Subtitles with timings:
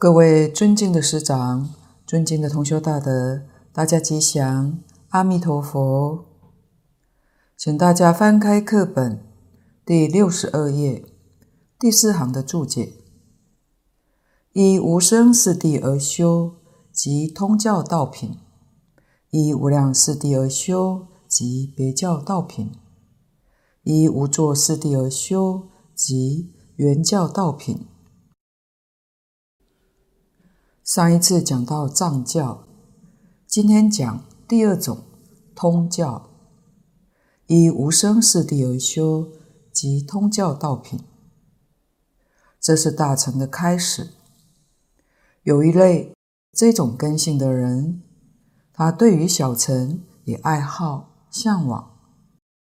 [0.00, 1.74] 各位尊敬的师长、
[2.06, 4.78] 尊敬的同修大德，大家吉祥，
[5.10, 6.24] 阿弥陀佛。
[7.54, 9.22] 请大家翻开课本
[9.84, 11.04] 第六十二页
[11.78, 12.94] 第四行的注解：
[14.54, 16.54] 依无生四谛而修，
[16.90, 18.38] 即通教道品；
[19.28, 22.68] 依无量四谛而修，即别教道品；
[23.82, 27.84] 依无作四谛而修，即圆教道品。
[30.90, 32.64] 上一次讲到藏教，
[33.46, 35.04] 今天讲第二种
[35.54, 36.30] 通教，
[37.46, 39.28] 依无生四谛而修，
[39.70, 40.98] 即通教道品。
[42.60, 44.08] 这是大乘的开始。
[45.44, 46.12] 有一类
[46.52, 48.02] 这种根性的人，
[48.72, 52.00] 他对于小乘也爱好向往，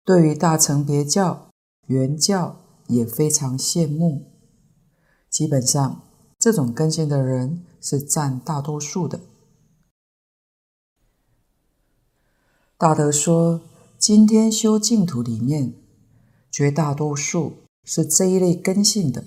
[0.06, 1.50] 对于大乘别教
[1.88, 4.31] 圆教也非常羡慕。
[5.31, 6.03] 基本上，
[6.38, 9.19] 这种根性的人，是占大多数的。
[12.77, 13.61] 大德说，
[13.97, 15.73] 今天修净土里面，
[16.49, 19.25] 绝大多数是这一类根性的，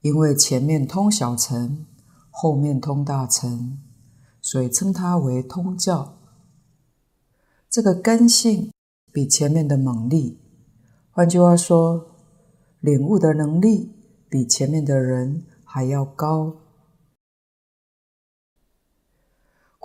[0.00, 1.86] 因为前面通小乘，
[2.30, 3.78] 后面通大乘，
[4.40, 6.18] 所以称它为通教。
[7.68, 8.72] 这个根性
[9.12, 10.38] 比前面的猛力，
[11.10, 12.16] 换句话说，
[12.80, 13.92] 领悟的能力
[14.28, 16.56] 比前面的人还要高。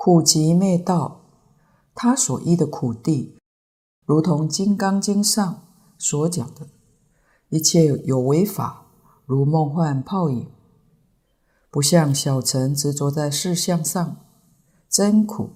[0.06, 1.22] 苦集灭道，
[1.96, 3.32] 他所依的苦谛，
[4.06, 5.64] 如同《金刚经》上
[5.98, 6.68] 所讲的，
[7.50, 8.86] 一切有为法，
[9.26, 10.48] 如梦幻泡影，
[11.72, 14.18] 不像小乘执着在事相上，
[14.88, 15.50] 真苦，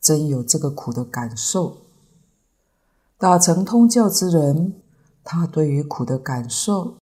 [0.00, 1.76] 真有这个苦的感受。
[3.18, 4.80] 大乘通教之人，
[5.22, 6.96] 他对于苦的感受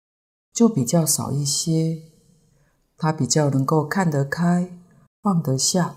[0.52, 2.00] 就比较少一些，
[2.96, 4.78] 他比较能够看得开，
[5.20, 5.96] 放得下。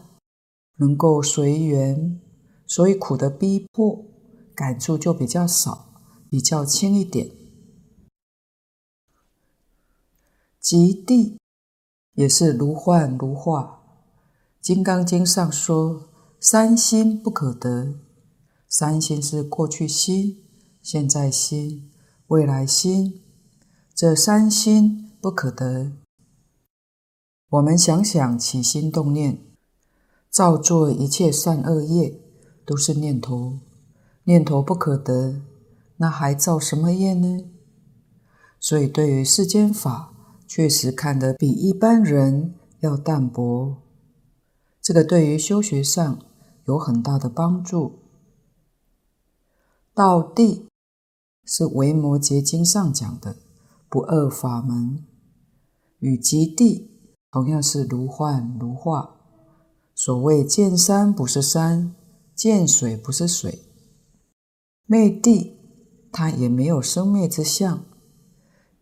[0.77, 2.19] 能够随缘，
[2.65, 4.05] 所以苦的逼迫
[4.55, 5.93] 感触就比较少，
[6.29, 7.31] 比较轻一点。
[10.59, 11.37] 极地
[12.13, 13.83] 也是如幻如化，
[14.65, 16.09] 《金刚经》上说
[16.39, 17.99] ：“三心不可得。”
[18.67, 20.43] 三心是过去心、
[20.81, 21.91] 现在心、
[22.27, 23.21] 未来心，
[23.93, 25.91] 这三心不可得。
[27.49, 29.52] 我们想想起心动念。
[30.33, 32.19] 造作一切善恶业，
[32.65, 33.59] 都是念头，
[34.23, 35.43] 念头不可得，
[35.97, 37.51] 那还造什么业呢？
[38.59, 40.11] 所以，对于世间法，
[40.47, 43.75] 确实看得比一般人要淡薄。
[44.81, 46.17] 这个对于修学上
[46.65, 47.99] 有很大的帮助。
[49.93, 50.63] 道谛
[51.45, 53.35] 是《维摩诘经》上讲的
[53.87, 55.05] 不二法门，
[55.99, 56.87] 与极谛
[57.31, 59.19] 同样是如幻如化。
[60.05, 61.95] 所谓见山不是山，
[62.35, 63.63] 见水不是水，
[64.85, 65.53] 灭谛
[66.11, 67.85] 它也没有生灭之相，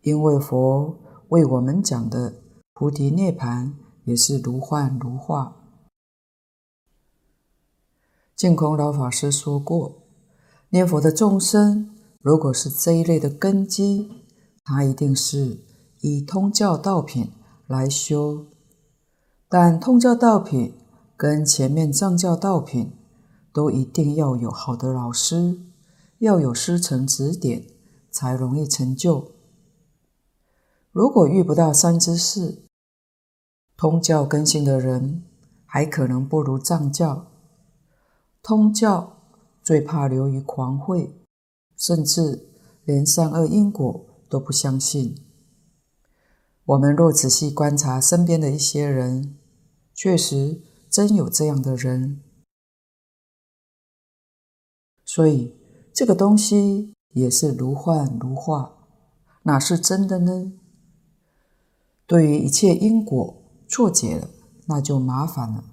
[0.00, 0.98] 因为佛
[1.28, 2.42] 为我们讲的
[2.72, 3.72] 菩提涅槃
[4.02, 5.58] 也是如幻如化。
[8.34, 10.02] 净空老法师说过，
[10.70, 14.10] 念佛的众生如果是这一类的根基，
[14.64, 15.60] 他一定是
[16.00, 17.30] 以通教道品
[17.68, 18.46] 来修，
[19.48, 20.74] 但通教道品。
[21.22, 22.90] 跟前面藏教道品，
[23.52, 25.60] 都一定要有好的老师，
[26.18, 27.64] 要有师承指点，
[28.10, 29.30] 才容易成就。
[30.90, 32.64] 如果遇不到三知识，
[33.76, 35.22] 通教根性的人，
[35.64, 37.28] 还可能不如藏教。
[38.42, 39.22] 通教
[39.62, 41.14] 最怕流于狂慧，
[41.76, 42.48] 甚至
[42.84, 45.14] 连善恶因果都不相信。
[46.64, 49.36] 我们若仔细观察身边的一些人，
[49.94, 50.62] 确实。
[50.92, 52.20] 真有这样的人，
[55.06, 55.56] 所以
[55.94, 58.74] 这个东西也是如幻如化，
[59.44, 60.52] 哪是真的呢？
[62.06, 64.28] 对于一切因果错解了，
[64.66, 65.64] 那就麻烦了，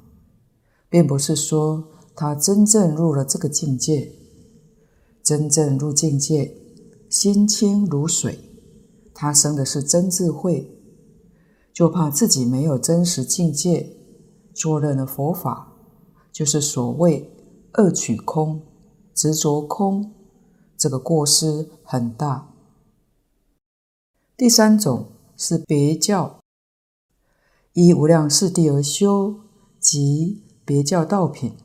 [0.88, 4.14] 并不是说他真正入了这个境界，
[5.22, 6.56] 真正入境界，
[7.10, 8.40] 心清如水，
[9.14, 10.80] 他生的是真智慧，
[11.74, 13.98] 就怕自己没有真实境界。
[14.60, 15.72] 做任的佛法，
[16.34, 17.34] 就是所谓
[17.72, 18.62] 二取空、
[19.14, 20.12] 执着空，
[20.76, 22.50] 这个过失很大。
[24.36, 25.06] 第三种
[25.38, 26.42] 是别教，
[27.72, 29.40] 依无量四谛而修，
[29.80, 31.56] 即别教道品。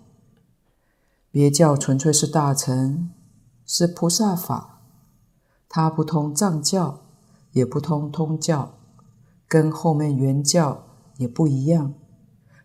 [1.33, 3.11] 别教纯粹是大乘，
[3.67, 4.83] 是菩萨法，
[5.69, 7.01] 它不通藏教，
[7.51, 8.75] 也不通通教，
[9.49, 10.85] 跟后面圆教
[11.17, 11.95] 也不一样，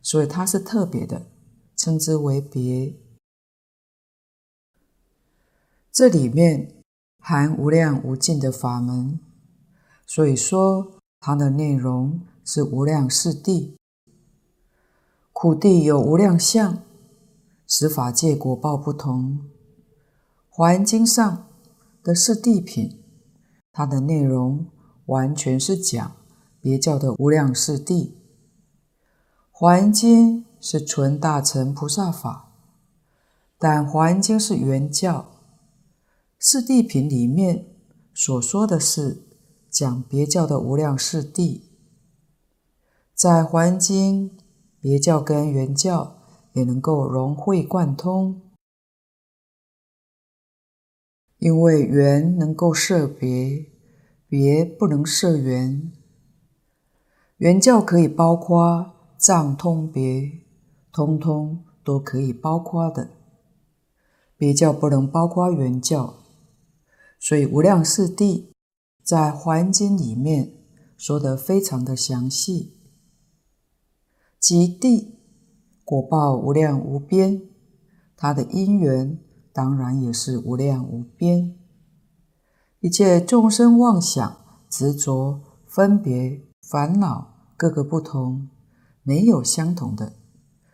[0.01, 1.28] 所以它是特别的，
[1.75, 2.96] 称之为别。
[5.92, 6.75] 这里面
[7.19, 9.19] 含无量无尽的法门，
[10.06, 13.74] 所以说它的内容是无量四谛。
[15.34, 16.84] 苦地有无量相，
[17.68, 19.40] 十法界果报不同。
[20.50, 21.48] 华严经上
[22.04, 23.02] 的四谛品，
[23.72, 24.68] 它的内容
[25.06, 26.16] 完全是讲
[26.60, 28.19] 别教的无量四谛。
[29.61, 32.53] 华严经是纯大乘菩萨法，
[33.57, 35.33] 但华严经是原教。
[36.39, 37.65] 四谛品里面
[38.13, 39.27] 所说的是
[39.69, 41.63] 讲别教的无量四谛，
[43.13, 44.31] 在华严经，
[44.79, 46.21] 别教跟原教
[46.53, 48.41] 也能够融会贯通，
[51.39, 53.65] 因为缘能够摄别，
[54.29, 55.91] 别不能摄缘。
[57.35, 60.31] 原教可以包括藏通别，
[60.94, 63.10] 通通都可以包括的，
[64.38, 66.16] 别教不能包括原教。
[67.19, 68.45] 所以无量四谛
[69.04, 70.54] 在《华严经》里面
[70.97, 72.78] 说得非常的详细，
[74.40, 75.19] 极地
[75.83, 77.42] 果报无量无边，
[78.16, 79.19] 它的因缘
[79.52, 81.59] 当然也是无量无边。
[82.80, 84.38] 一切众生妄想、
[84.69, 88.47] 执着、分别、烦恼，各个不同，
[89.09, 90.13] 没有相同的，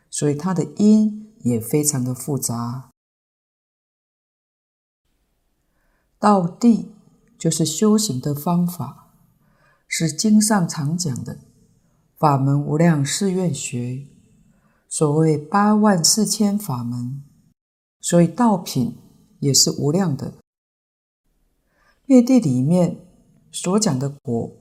[0.10, 2.92] 所以它的因也非常的复杂。
[6.20, 6.88] 道谛
[7.38, 9.13] 就是修行的方法，
[9.88, 11.39] 是经上常讲的
[12.18, 14.06] 法门无量誓愿学，
[14.89, 17.24] 所谓八万四千法门，
[18.01, 18.98] 所以道品
[19.39, 20.34] 也是无量的。
[22.06, 22.98] 灭地里面
[23.50, 24.51] 所讲的果，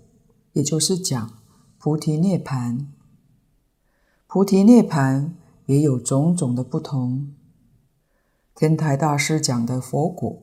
[0.53, 1.43] 也就是讲
[1.77, 2.87] 菩提涅槃。
[4.35, 5.31] 菩提涅槃
[5.67, 7.37] 也有种种的不同。
[8.57, 10.43] 天台大师讲的佛果。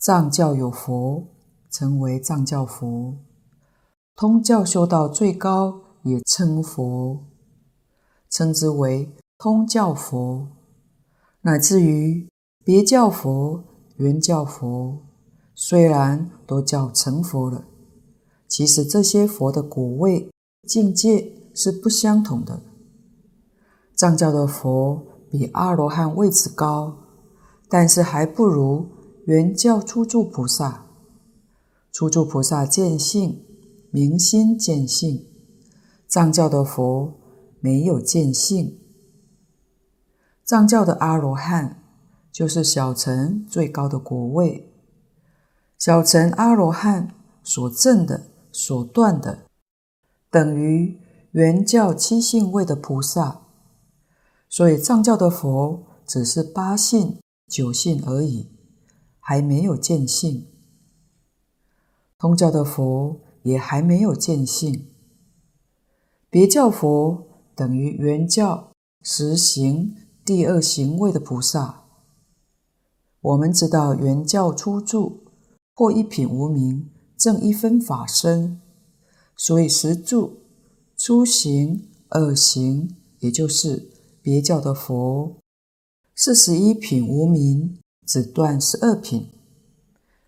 [0.00, 1.28] 藏教有佛，
[1.70, 3.18] 称为藏教佛；
[4.16, 7.20] 通教修道最高，也称佛，
[8.28, 10.48] 称之为通教佛。
[11.42, 12.28] 乃至于
[12.64, 13.62] 别教佛、
[13.98, 14.98] 原教佛，
[15.54, 17.64] 虽然都叫成佛了，
[18.48, 20.28] 其实这些佛的果位
[20.66, 22.60] 境界是不相同的。
[24.02, 27.04] 藏教的佛比阿罗汉位置高，
[27.68, 28.88] 但是还不如。
[29.26, 30.86] 原教初住菩萨，
[31.92, 33.44] 初住菩萨见性，
[33.92, 35.28] 明心见性；
[36.08, 37.12] 藏教的佛
[37.60, 38.80] 没有见性。
[40.42, 41.84] 藏教的阿罗汉
[42.32, 44.72] 就是小乘最高的果位，
[45.78, 49.44] 小乘阿罗汉所证的、所断的，
[50.28, 50.98] 等于
[51.30, 53.41] 原教七性位的菩萨。
[54.52, 57.18] 所以藏教的佛只是八性、
[57.48, 58.50] 九性而已。
[59.24, 60.48] 还没有见性，
[62.18, 64.88] 通教的佛也还没有见性。
[66.28, 69.94] 别教佛等于原教十行
[70.24, 71.84] 第二行位的菩萨。
[73.20, 75.22] 我们知道原教初住
[75.72, 78.60] 或一品无明正一分法身，
[79.36, 80.40] 所以十住
[80.96, 83.88] 初行二行，也就是
[84.22, 85.36] 别教的佛
[86.14, 87.78] 四十一品无明。
[88.04, 89.28] 只断十二品，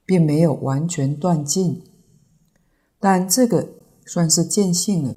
[0.06, 1.82] 并没有完全断尽，
[3.00, 3.68] 但这个
[4.06, 5.16] 算是见性了。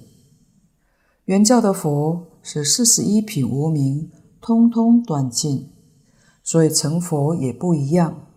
[1.26, 5.70] 原教的佛是四十一品无明，通通断尽，
[6.44, 8.28] 所以成佛也不一样。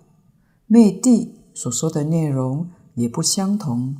[0.66, 3.96] 灭地所说的内容也不相同。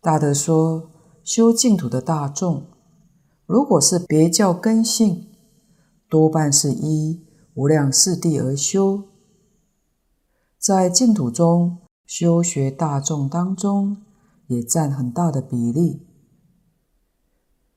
[0.00, 0.90] 大德说，
[1.24, 2.66] 修净土的大众，
[3.48, 5.26] 如果是别教根性，
[6.08, 7.24] 多半是依。
[7.54, 9.08] 无量四谛而修，
[10.60, 14.04] 在净土中修学大众当中，
[14.46, 16.06] 也占很大的比例。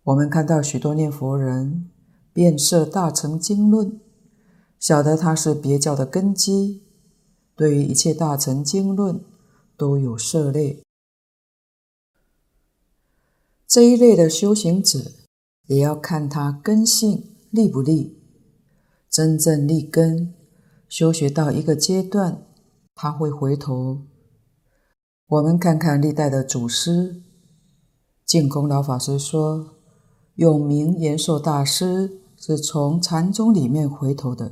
[0.03, 1.89] 我们看到许多念佛人
[2.31, 3.99] 遍摄大乘经论，
[4.77, 6.83] 晓得他是别教的根基，
[7.55, 9.19] 对于一切大乘经论
[9.75, 10.83] 都有涉猎。
[13.65, 15.11] 这一类的修行者，
[15.71, 18.21] 也要看他根性立不立。
[19.09, 20.33] 真正立根，
[20.89, 22.45] 修学到一个阶段，
[22.93, 24.01] 他会回头。
[25.27, 27.23] 我们看看历代的祖师，
[28.25, 29.77] 净空老法师说，
[30.35, 34.51] 永明延寿大师是从禅宗里面回头的，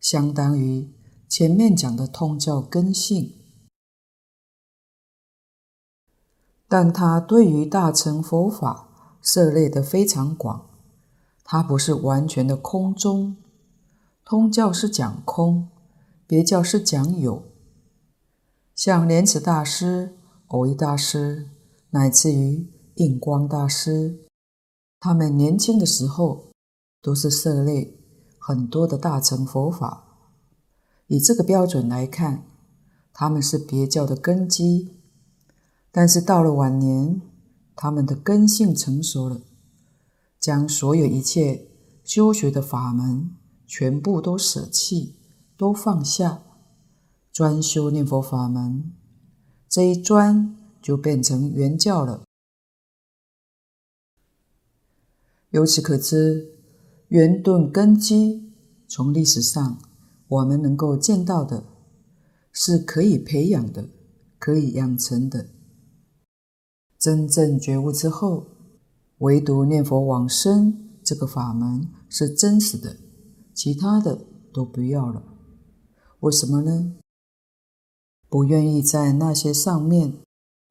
[0.00, 0.88] 相当于
[1.28, 3.34] 前面讲的通教根性。
[6.66, 8.88] 但他对于大乘佛法
[9.24, 10.66] 涉猎的非常广，
[11.42, 13.36] 它不是完全的空中。
[14.22, 15.70] 通教是讲空，
[16.26, 17.42] 别教是讲有。
[18.74, 20.14] 像莲池大师、
[20.48, 21.48] 藕益大师，
[21.90, 24.26] 乃至于印光大师，
[25.00, 26.50] 他们年轻的时候
[27.00, 27.96] 都是涉猎
[28.38, 30.04] 很多的大乘佛法。
[31.06, 32.44] 以这个标准来看，
[33.14, 34.98] 他们是别教的根基。
[35.90, 37.22] 但是到了晚年，
[37.74, 39.40] 他们的根性成熟了，
[40.38, 41.68] 将所有一切
[42.04, 43.30] 修学的法门。
[43.66, 45.16] 全部都舍弃，
[45.56, 46.42] 都放下，
[47.32, 48.92] 专修念佛法门。
[49.68, 52.22] 这一专就变成圆教了。
[55.50, 56.52] 由此可知，
[57.08, 58.52] 圆顿根基，
[58.86, 59.78] 从历史上
[60.28, 61.64] 我们能够见到的，
[62.52, 63.88] 是可以培养的，
[64.38, 65.48] 可以养成的。
[67.04, 68.46] 真正觉悟之后，
[69.18, 72.96] 唯独念佛往生这个法门是真实的。
[73.52, 75.22] 其他的都不要了，
[76.20, 76.96] 为什么呢？
[78.30, 80.14] 不愿意在那些上面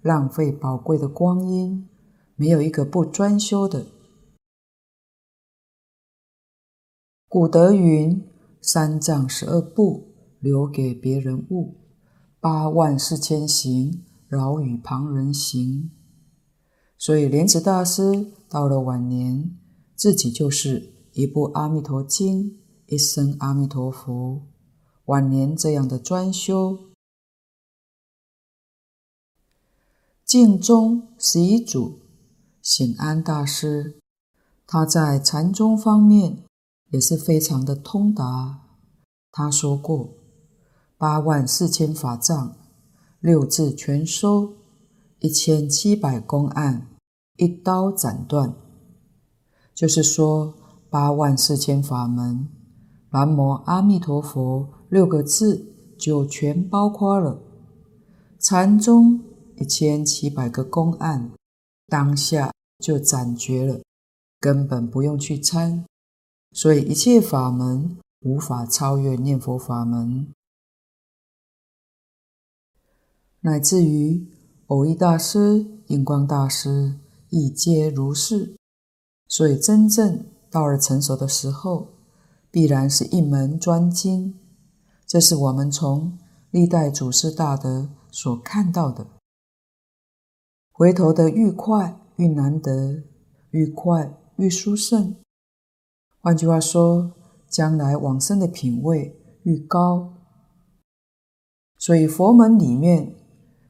[0.01, 1.87] 浪费宝贵的光阴，
[2.35, 3.85] 没有一个不专修的。
[7.29, 8.27] 古德云
[8.59, 11.75] ：“三藏十二部，留给别人悟；
[12.39, 15.91] 八万四千行，饶与旁人行。”
[17.03, 19.59] 所以莲池大师到了晚年，
[19.93, 22.51] 自己就是一部《阿弥陀经》。
[22.85, 24.43] 一生阿弥陀佛，
[25.07, 26.79] 晚年这样的专修。
[30.23, 31.99] 净宗十一祖
[32.61, 33.99] 显安大师，
[34.65, 36.45] 他在禅宗方面
[36.91, 38.61] 也是非常的通达。
[39.29, 40.13] 他说过
[40.97, 42.55] ：“八万四千法藏，
[43.19, 44.53] 六字全收；
[45.19, 46.87] 一千七百公案，
[47.37, 48.53] 一刀斩断。”
[49.73, 50.53] 就是说，
[50.89, 52.49] 八万四千法门。
[53.11, 57.39] 南无阿弥陀佛六个字就全包括了，
[58.39, 59.21] 禅宗
[59.57, 61.31] 一千七百个公案，
[61.87, 63.81] 当下就斩绝了，
[64.39, 65.85] 根本不用去参，
[66.53, 70.33] 所以一切法门无法超越念佛法门，
[73.41, 74.25] 乃至于
[74.67, 76.99] 藕益大师、印光大师
[77.35, 78.55] 亦皆如是，
[79.27, 81.89] 所以真正到了成熟的时候。
[82.51, 84.37] 必然是一门专精，
[85.07, 86.19] 这是我们从
[86.51, 89.07] 历代祖师大德所看到的。
[90.71, 93.01] 回头的愈快愈难得，
[93.49, 95.15] 愈快愈殊胜。
[96.19, 97.15] 换句话说，
[97.49, 100.13] 将来往生的品位愈高。
[101.79, 103.15] 所以佛门里面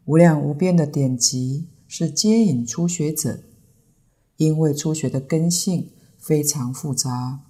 [0.04, 3.40] 无量无边的典籍是接引初学者，
[4.38, 7.42] 因为初学的根性非常复杂。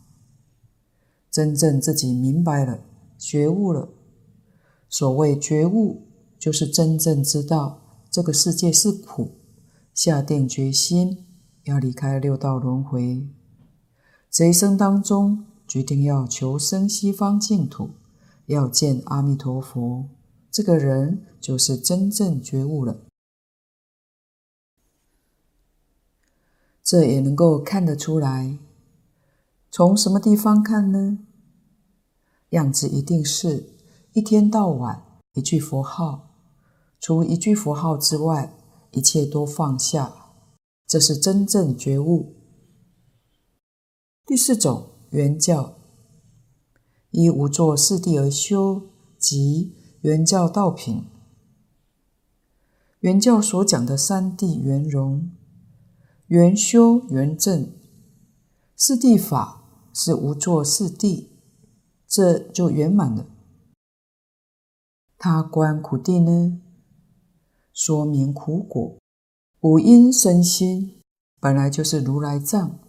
[1.32, 2.82] 真正自己明白了，
[3.18, 3.90] 觉悟了。
[4.90, 6.04] 所谓觉悟，
[6.38, 9.32] 就是真正知道这个世界是苦，
[9.94, 11.26] 下定决心
[11.64, 13.28] 要离开六道轮回。
[14.30, 17.90] 这一生当中，决定要求生西方净土，
[18.46, 20.06] 要见阿弥陀佛。
[20.52, 23.00] 这个人就是真正觉悟了。
[26.94, 28.60] 这也能够看得出来。
[29.72, 31.18] 从什么地方看呢？
[32.50, 33.74] 样子一定是
[34.12, 36.36] 一天到晚一句佛号，
[37.00, 38.54] 除一句佛号之外，
[38.92, 40.14] 一切都放下，
[40.86, 42.36] 这是真正觉悟。
[44.28, 45.74] 第四种原教，
[47.10, 48.84] 依无作四谛而修，
[49.18, 51.06] 即原教道品。
[53.00, 55.32] 原教所讲的三谛圆融、
[56.34, 57.72] 圆修、圆证。
[58.76, 61.28] 四谛法是无作四谛，
[62.08, 63.28] 这就圆满了。
[65.20, 66.60] 他观苦谛呢，
[67.72, 68.98] 说明苦果。
[69.60, 70.96] 五阴身心
[71.40, 72.80] 本来就是如来藏，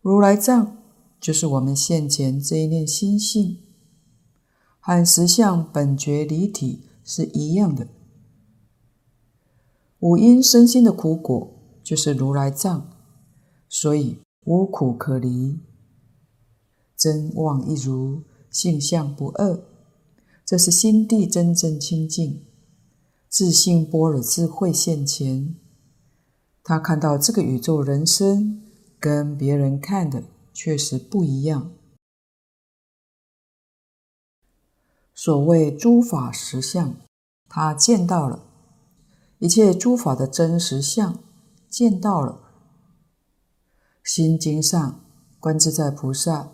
[0.00, 0.78] 如来藏
[1.20, 3.58] 就是我们现前这一念心性，
[4.78, 7.86] 和实相本觉离体是一样的。
[9.98, 11.59] 五阴身心的苦果
[11.90, 12.88] 就是如来藏，
[13.68, 14.18] 所以。
[14.46, 15.60] 无苦可离，
[16.96, 19.62] 真妄一如，性相不二，
[20.46, 22.46] 这是心地真正清净，
[23.28, 25.54] 自性般若智慧现前。
[26.64, 28.62] 他看到这个宇宙人生
[28.98, 30.24] 跟别人看的
[30.54, 31.70] 确实不一样。
[35.14, 36.96] 所谓诸法实相，
[37.46, 38.46] 他见到了，
[39.38, 41.22] 一切诸法的真实相
[41.70, 42.40] 见到了。
[44.02, 45.00] 心经上
[45.38, 46.50] 观自在菩萨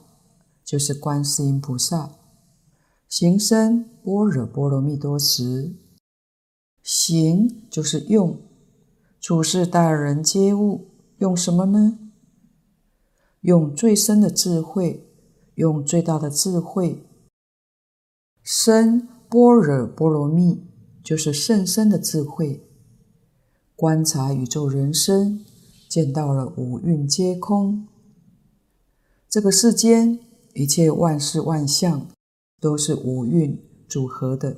[0.62, 2.10] 就是观世音菩萨
[3.08, 5.74] 行深般若波罗蜜多时，
[6.82, 8.40] 行就是用，
[9.20, 11.98] 处事待人接物用什么呢？
[13.40, 15.08] 用最深的智慧，
[15.54, 17.06] 用最大的智慧。
[18.42, 20.66] 深般若波罗蜜
[21.02, 22.65] 就是甚深的智慧。
[23.76, 25.44] 观察宇宙人生，
[25.86, 27.86] 见到了五蕴皆空。
[29.28, 30.18] 这个世间
[30.54, 32.08] 一切万事万象
[32.58, 34.56] 都是五蕴组合的。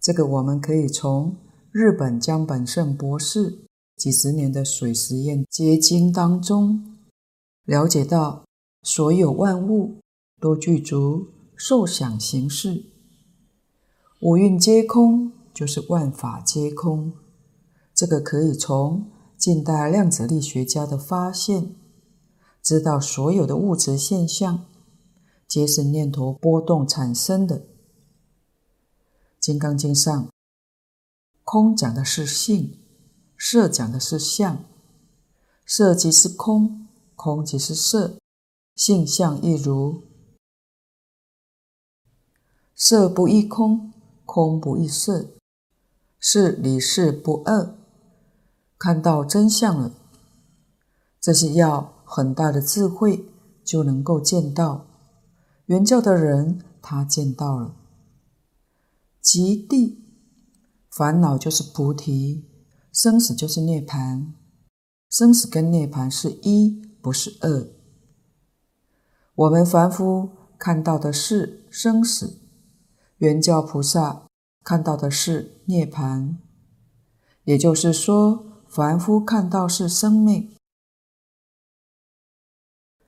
[0.00, 1.36] 这个我们可以从
[1.70, 3.58] 日本江本胜博士
[3.98, 6.96] 几十年的水实验结晶当中
[7.66, 8.44] 了解到，
[8.82, 9.96] 所有万物
[10.40, 11.28] 都具足。
[11.54, 12.86] 受想行识，
[14.22, 17.12] 五蕴皆空，就是万法皆空。
[18.00, 21.76] 这个可以从近代量子力学家的发现，
[22.62, 24.64] 知道所有的物质现象
[25.46, 27.60] 皆是念头波动产生的。
[29.38, 30.30] 《金刚经》上，
[31.44, 32.78] 空讲的是性，
[33.36, 34.64] 色讲的是相。
[35.66, 38.16] 色即是空，空即是色，
[38.76, 40.04] 性相亦如。
[42.74, 43.92] 色不异空，
[44.24, 45.26] 空不异色，
[46.18, 47.76] 是理事不二。
[48.80, 49.92] 看到真相了，
[51.20, 53.26] 这是要很大的智慧
[53.62, 54.86] 就能够见到。
[55.66, 57.76] 圆教的人他见到了，
[59.20, 60.02] 极地
[60.90, 62.48] 烦恼就是菩提，
[62.90, 64.32] 生死就是涅槃，
[65.10, 67.68] 生死跟涅槃是一，不是二。
[69.34, 72.38] 我们凡夫看到的是生死。
[73.18, 74.22] 圆教菩萨
[74.64, 76.36] 看到的是涅槃，
[77.44, 80.48] 也就是说，凡夫看到是生命。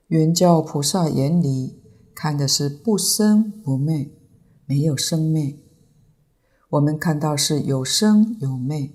[0.09, 1.81] 圆教菩萨眼里
[2.16, 4.11] 看的是不生不灭，
[4.66, 5.57] 没有生灭。
[6.70, 8.90] 我们看到是有生有灭，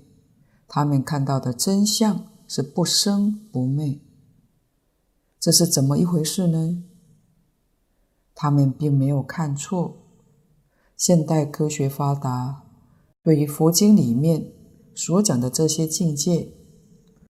[0.66, 4.02] 他们看到的真相是不生不灭。
[5.40, 6.84] 这是怎么一回事呢？
[8.34, 10.02] 他们并没有看错。
[10.94, 12.64] 现代科学发达，
[13.22, 14.52] 对于佛经里面
[14.94, 16.52] 所讲的这些境界，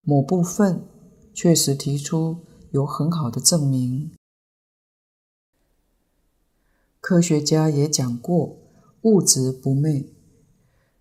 [0.05, 0.87] 某部分
[1.33, 4.11] 确实提出有很好的证明。
[7.01, 8.57] 科学家也讲过，
[9.01, 10.13] 物质不昧。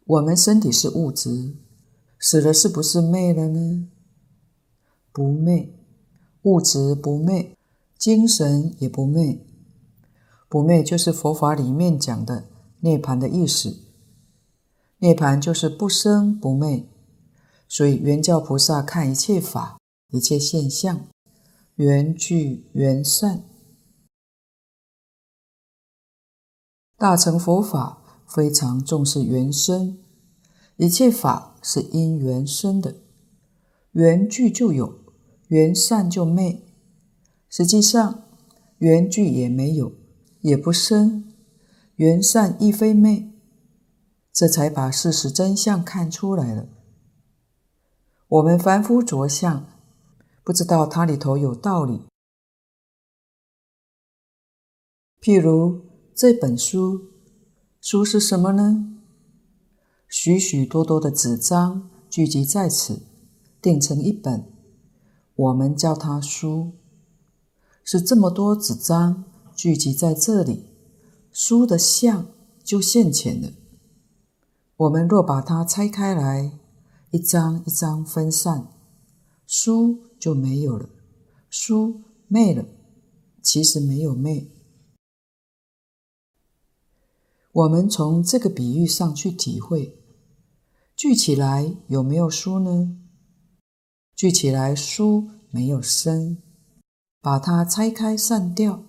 [0.07, 1.55] 我们身体是物质，
[2.19, 3.89] 死了是不是昧了呢？
[5.13, 5.79] 不昧，
[6.43, 7.55] 物质不昧，
[7.99, 9.47] 精神也不昧。
[10.49, 12.47] 不昧就是佛法里面讲的。
[12.81, 13.79] 涅槃的意思，
[14.99, 16.87] 涅槃就是不生不灭，
[17.69, 19.79] 所以圆教菩萨看一切法、
[20.11, 21.07] 一切现象，
[21.77, 23.45] 缘聚缘散。
[26.97, 29.99] 大乘佛法非常重视缘生，
[30.77, 32.97] 一切法是因缘生的，
[33.93, 35.01] 缘聚就有，
[35.49, 36.63] 缘散就灭。
[37.51, 38.25] 实际上，
[38.79, 39.93] 缘聚也没有，
[40.41, 41.33] 也不生。
[41.97, 43.31] 缘散亦非灭，
[44.33, 46.69] 这才把事实真相看出来了。
[48.29, 49.67] 我们凡夫着相，
[50.43, 52.03] 不知道它里头有道理。
[55.21, 55.85] 譬如
[56.15, 57.11] 这本书，
[57.81, 58.99] 书是什么呢？
[60.09, 63.03] 许许多多的纸张聚集在此，
[63.61, 64.51] 订成一本，
[65.35, 66.73] 我们叫它书。
[67.83, 70.67] 是这么多纸张聚集在这里。
[71.31, 72.29] 书的相
[72.63, 73.53] 就现前了。
[74.77, 76.59] 我们若把它拆开来，
[77.15, 78.67] 一张一张分散，
[79.47, 80.89] 书就没有了。
[81.49, 82.67] 书灭了，
[83.41, 84.49] 其实没有灭。
[87.53, 89.97] 我们从这个比喻上去体会，
[90.97, 92.99] 聚起来有没有书呢？
[94.17, 96.39] 聚起来书没有生，
[97.21, 98.83] 把它拆开散掉，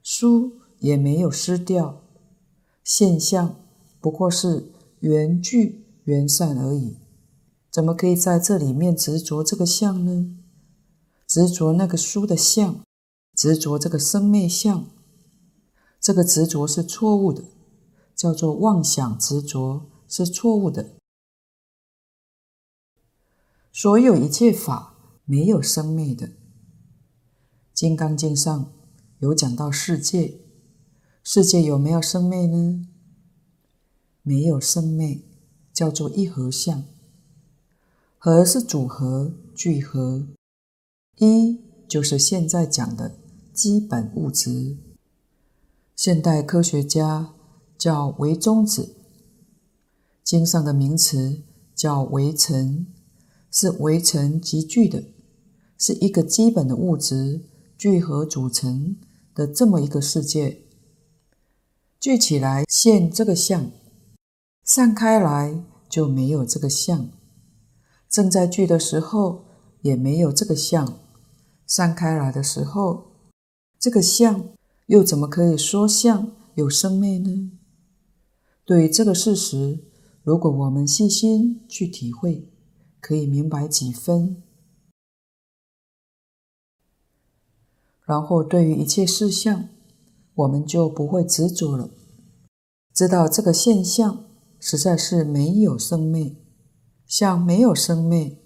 [0.00, 0.60] 书。
[0.78, 2.02] 也没有失掉，
[2.82, 3.54] 现象
[4.00, 6.96] 不过是缘聚缘散而已。
[7.72, 10.36] 怎么可以在这里面执着这个相呢？
[11.26, 12.84] 执着那个书的相，
[13.34, 14.84] 执着这个生灭相，
[15.98, 17.42] 这个执着是错误的，
[18.14, 20.96] 叫做妄想执着，是错误的。
[23.72, 26.28] 所有一切法没有生灭的，
[27.72, 28.70] 《金刚经》上
[29.20, 30.40] 有讲到世界。
[31.24, 32.86] 世界有没有生灭呢？
[34.20, 35.22] 没有生灭，
[35.72, 36.84] 叫做一合相。
[38.24, 40.28] 和是组合、聚合，
[41.16, 43.16] 一就是现在讲的
[43.52, 44.76] 基本物质。
[45.96, 47.34] 现代科学家
[47.76, 48.94] 叫微中子，
[50.22, 51.42] 经上的名词
[51.74, 52.86] 叫微尘，
[53.50, 55.02] 是微尘集聚的，
[55.76, 57.40] 是一个基本的物质
[57.76, 58.98] 聚合组成
[59.34, 60.62] 的这么一个世界。
[61.98, 63.72] 聚起来现这个相，
[64.62, 67.10] 散开来就没有这个相。
[68.12, 69.46] 正在聚的时候，
[69.80, 70.86] 也没有这个相；
[71.66, 73.04] 散开来的时候，
[73.78, 74.50] 这个相
[74.88, 77.52] 又怎么可以说相有生灭呢？
[78.66, 79.78] 对于这个事实，
[80.22, 82.52] 如果我们细心去体会，
[83.00, 84.42] 可以明白几分。
[88.04, 89.70] 然后，对于一切事项，
[90.34, 91.88] 我们就不会执着了，
[92.92, 94.26] 知道这个现象
[94.60, 96.36] 实在是没有生灭。
[97.06, 98.38] 像没有生灭，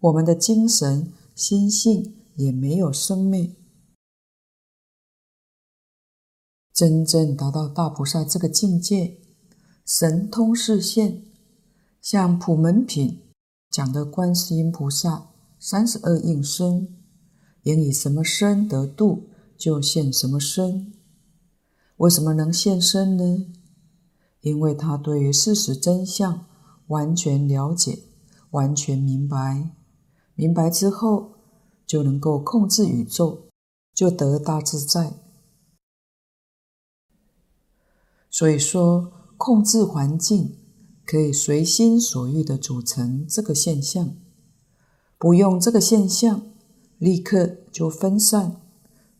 [0.00, 3.54] 我们的精神心性也没有生灭。
[6.72, 9.18] 真正达到大菩萨这个境界，
[9.86, 11.22] 神通示现，
[12.00, 13.22] 像普门品
[13.70, 16.96] 讲的观世音菩萨三十二应身，
[17.62, 20.92] 应以什么身得度，就现什么身。
[21.98, 23.46] 为什么能现身呢？
[24.40, 26.44] 因为他对于事实真相
[26.88, 28.04] 完全了解。
[28.50, 29.70] 完全明白，
[30.36, 31.32] 明白之后
[31.84, 33.48] 就能够控制宇宙，
[33.92, 35.14] 就得大自在。
[38.30, 40.56] 所以说，控制环境
[41.04, 44.14] 可以随心所欲的组成这个现象，
[45.18, 46.42] 不用这个现象，
[46.98, 48.60] 立刻就分散，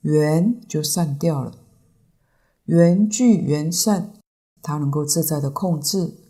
[0.03, 1.59] 缘就散掉了。
[2.67, 4.13] 缘聚缘散，
[4.63, 6.24] 它能够自在的控制，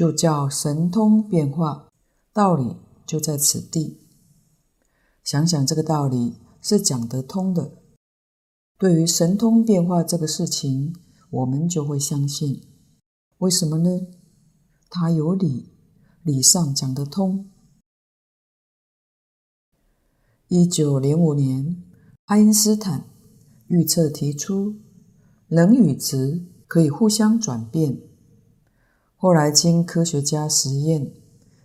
[0.00, 1.90] 就叫神通变化。
[2.32, 3.98] 道理就在此地，
[5.22, 7.72] 想想这个道理是讲得通的。
[8.78, 10.96] 对于神通变化这个事情，
[11.28, 12.62] 我们就会相信。
[13.40, 14.06] 为什么呢？
[14.88, 15.68] 它有理，
[16.22, 17.50] 理上讲得通。
[20.48, 21.84] 一九零五年，
[22.24, 23.04] 爱因斯坦
[23.66, 24.76] 预测提出，
[25.48, 28.00] 能与质可以互相转变。
[29.22, 31.12] 后来经科学家实验。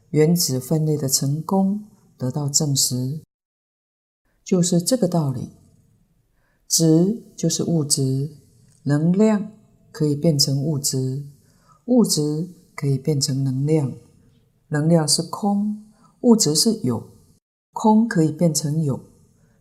[0.09, 1.85] 原子分裂的成功
[2.17, 3.21] 得到证实，
[4.43, 5.51] 就是这个道理。
[6.67, 8.31] 质就是物质，
[8.83, 9.53] 能量
[9.93, 11.23] 可以变成物质，
[11.85, 13.93] 物质可以变成能量。
[14.67, 15.85] 能量是空，
[16.21, 17.07] 物质是有，
[17.71, 18.99] 空可以变成有，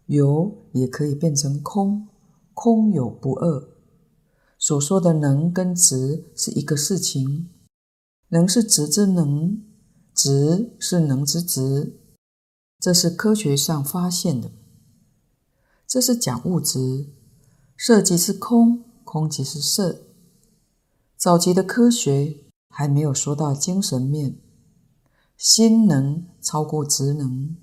[0.06, 2.08] 有也可以变成空，
[2.54, 3.68] 空有不二。
[4.58, 7.50] 所说的能跟值是一个事情，
[8.34, 9.62] 能是质之能。
[10.12, 11.98] 质是能之质，
[12.78, 14.52] 这是科学上发现的。
[15.88, 17.08] 这是讲物质，
[17.76, 20.02] 色即是空，空即是色。
[21.16, 24.38] 早期的科学还没有说到精神面，
[25.36, 27.56] 心能超过职能。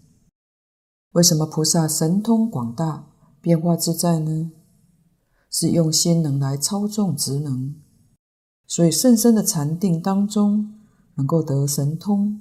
[1.12, 3.08] 为什么菩萨神通广大，
[3.40, 4.52] 变化自在呢？
[5.50, 7.76] 是用心能来操纵职能，
[8.74, 10.78] 所以甚深的禅定当中。
[11.16, 12.40] 能够得神通，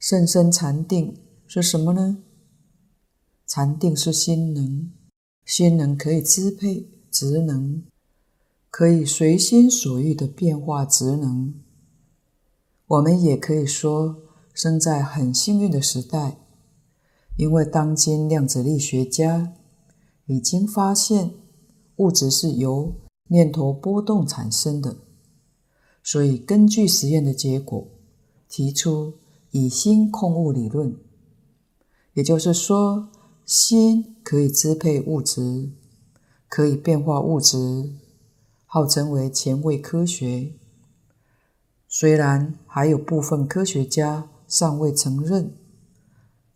[0.00, 2.18] 甚深禅定是什么呢？
[3.46, 4.90] 禅定是心能，
[5.44, 7.84] 心能可以支配职能，
[8.68, 11.54] 可以随心所欲的变化职能。
[12.88, 14.22] 我们也可以说，
[14.52, 16.36] 生在很幸运的时代，
[17.36, 19.54] 因为当今量子力学家
[20.26, 21.32] 已经发现，
[21.96, 22.96] 物质是由
[23.28, 24.96] 念头波动产生的。
[26.10, 27.86] 所以，根据实验的结果，
[28.48, 29.12] 提出
[29.50, 30.96] 以心控物理论，
[32.14, 33.10] 也就是说，
[33.44, 35.68] 心可以支配物质，
[36.48, 37.92] 可以变化物质，
[38.64, 40.52] 号称为前卫科学。
[41.86, 45.52] 虽然还有部分科学家尚未承认，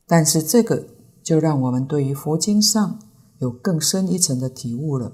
[0.07, 0.87] 但是这个
[1.23, 2.99] 就让我们对于佛经上
[3.41, 5.13] 有更深一层的体悟了。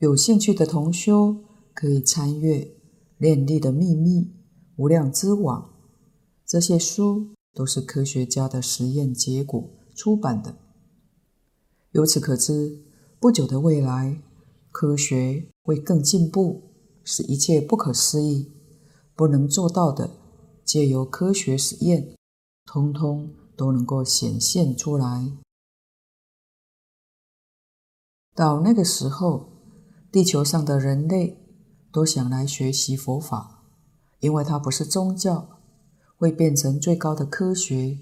[0.00, 2.56] 有兴趣的同修可以参阅
[3.18, 4.22] 《念力的秘密》
[4.76, 5.60] 《无量之网》，
[6.46, 9.62] 这些书都是科学家的实验结果
[9.94, 10.56] 出版的。
[11.90, 12.82] 由此可知，
[13.20, 14.22] 不久的未来，
[14.72, 16.62] 科学会更进步，
[17.04, 18.50] 使一切不可思议、
[19.14, 20.16] 不能做到的，
[20.64, 22.16] 借由科学实验，
[22.64, 25.30] 通通都能够显现出来。
[28.34, 29.49] 到那个时候，
[30.12, 31.38] 地球上的人类
[31.92, 33.62] 都想来学习佛法，
[34.18, 35.60] 因为它不是宗教，
[36.16, 37.98] 会变成最高的科学，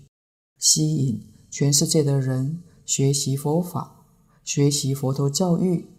[0.56, 4.06] 吸引全世界的人学习佛法，
[4.42, 5.90] 学习佛陀教育。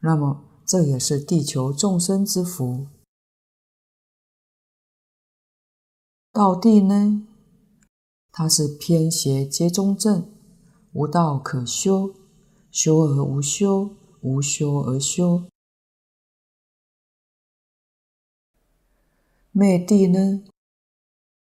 [0.00, 2.86] 那么，这也是地球众生之福。
[6.32, 7.26] 道地呢？
[8.30, 10.30] 它是偏邪皆中正，
[10.92, 12.14] 无道可修，
[12.70, 15.48] 修而无修，无修而修。
[19.52, 20.44] 灭谛呢？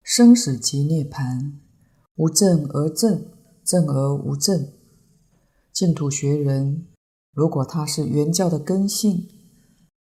[0.03, 1.53] 生死即涅槃，
[2.15, 3.31] 无证而正，
[3.63, 4.71] 正而无证。
[5.73, 6.87] 净土学人，
[7.31, 9.27] 如果他是原教的根性，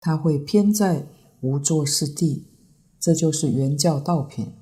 [0.00, 1.06] 他会偏在
[1.40, 2.48] 无作是地，
[2.98, 4.52] 这就是原教道品。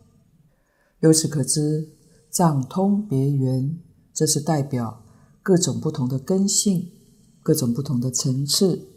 [1.00, 1.96] 由此可知，
[2.30, 3.78] 藏通别圆，
[4.12, 5.04] 这是代表
[5.42, 6.92] 各种不同的根性，
[7.42, 8.88] 各种不同的层次。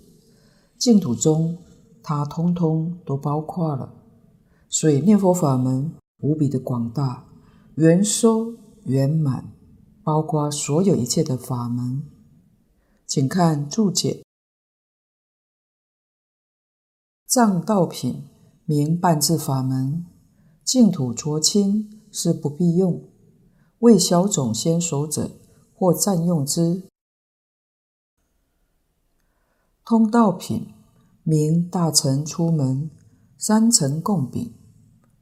[0.78, 1.58] 净土中，
[2.04, 3.94] 它通通都包括了。
[4.70, 7.26] 所以念佛法门无比的广大，
[7.76, 8.54] 圆收
[8.84, 9.54] 圆满，
[10.04, 12.04] 包括所有一切的法门。
[13.08, 14.24] 请看注解：
[17.28, 18.24] 藏道品
[18.66, 20.06] 名半智法门，
[20.64, 23.08] 净土浊清是不必用，
[23.80, 25.32] 为小种先熟者
[25.74, 26.84] 或暂用之。
[29.88, 30.74] 通道品
[31.22, 32.90] 名大乘出门，
[33.38, 34.52] 三乘共禀。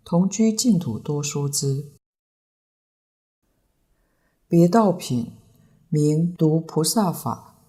[0.06, 1.92] 同居净土多说之，
[4.48, 5.34] 别道品
[5.90, 7.60] 名读菩萨法，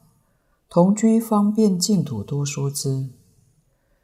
[0.69, 3.11] 同居方便净土多说之。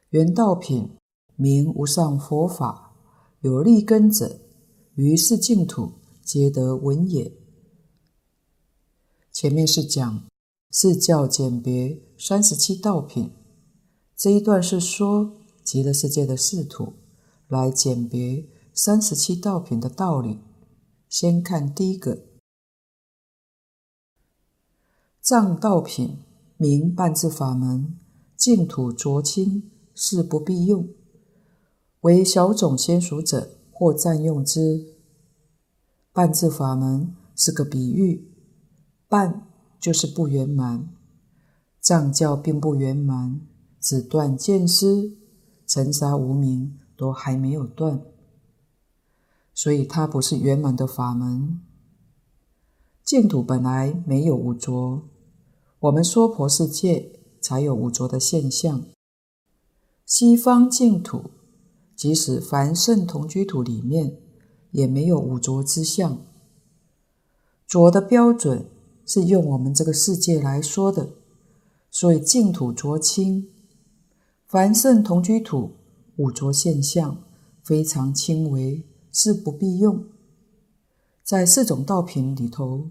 [0.09, 0.97] 原道品
[1.37, 2.93] 名无上佛法，
[3.39, 4.41] 有利根者，
[4.95, 7.31] 于是净土皆得闻也。
[9.31, 10.23] 前面是讲
[10.73, 13.29] 四教简别三十七道品，
[14.15, 15.33] 这一段是说
[15.65, 16.93] 极乐世界的释土。
[17.49, 20.39] 来简别三十七道品的道理。
[21.09, 22.23] 先看第一个，
[25.19, 26.19] 藏道品
[26.55, 27.99] 名半字法门，
[28.37, 30.87] 净土浊清是不必用，
[31.99, 34.95] 为小种先熟者或暂用之。
[36.13, 38.31] 半字法门是个比喻，
[39.09, 39.50] 半
[39.81, 40.87] 就是不圆满，
[41.81, 43.41] 藏教并不圆满，
[43.81, 45.17] 只断见思，
[45.67, 46.77] 尘沙无明。
[47.01, 47.99] 都还没有断，
[49.55, 51.59] 所以它不是圆满的法门。
[53.03, 55.01] 净土本来没有五浊，
[55.79, 58.83] 我们娑婆世界才有五浊的现象。
[60.05, 61.31] 西方净土，
[61.95, 64.19] 即使凡圣同居土里面，
[64.69, 66.21] 也没有五浊之相。
[67.65, 68.67] 浊的标准
[69.05, 71.09] 是用我们这个世界来说的，
[71.89, 73.49] 所以净土浊清，
[74.45, 75.71] 凡圣同居土。
[76.17, 77.23] 五浊现象
[77.63, 80.03] 非常轻微，是不必用。
[81.23, 82.89] 在四种道品里头，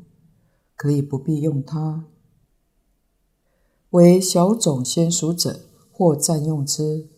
[0.74, 2.06] 可以不必用它。
[3.90, 5.60] 为小种先熟者
[5.92, 7.08] 或暂用之。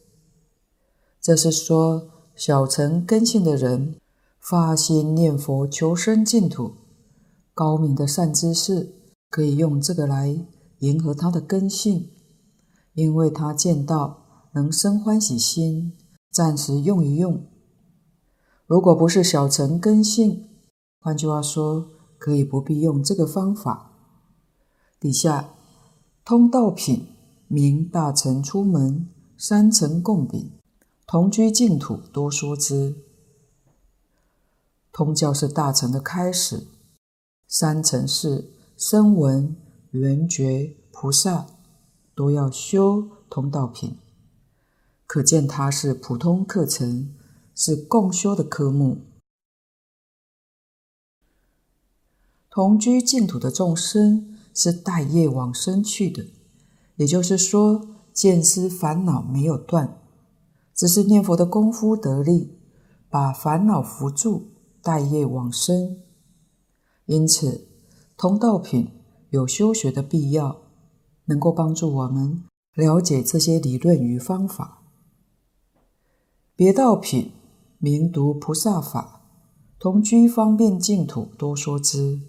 [1.18, 3.94] 这是说小乘根性的人
[4.38, 6.72] 发心念佛求生净土，
[7.54, 8.94] 高明的善知识
[9.30, 10.46] 可以用这个来
[10.78, 12.10] 迎合他的根性，
[12.94, 14.20] 因为他见到。
[14.54, 15.96] 能生欢喜心，
[16.30, 17.46] 暂时用一用。
[18.66, 20.46] 如果不是小乘根性，
[21.00, 21.88] 换句话说，
[22.18, 23.92] 可以不必用这个方法。
[25.00, 25.54] 底下
[26.22, 27.06] 通道品
[27.48, 30.52] 名大乘出门，三乘共禀，
[31.06, 32.94] 同居净土多说之。
[34.92, 36.66] 通教是大乘的开始，
[37.54, 39.54] 三乘是声闻、
[39.90, 41.48] 缘觉、菩萨，
[42.14, 43.98] 都要修通道品。
[45.06, 47.14] 可见它是普通课程，
[47.54, 49.02] 是共修的科目。
[52.48, 56.24] 同居净土的众生是带业往生去的，
[56.96, 60.00] 也就是说，见思烦恼没有断，
[60.74, 62.56] 只是念佛的功夫得力，
[63.10, 65.98] 把烦恼扶住，带业往生。
[67.06, 67.66] 因此，
[68.16, 68.88] 通道品
[69.30, 70.62] 有修学的必要，
[71.24, 74.82] 能够帮助我们了解这些理论与方法。
[76.54, 77.32] 别道品
[77.78, 79.22] 名读菩萨法，
[79.78, 82.20] 同居方便净土多说之。